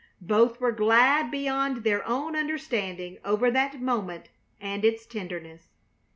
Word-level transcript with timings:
Both 0.23 0.59
were 0.59 0.71
glad 0.71 1.29
beyond 1.29 1.83
their 1.83 2.03
own 2.07 2.35
understanding 2.35 3.19
over 3.23 3.51
that 3.51 3.79
moment 3.79 4.29
and 4.59 4.83
its 4.83 5.05
tenderness. 5.05 5.73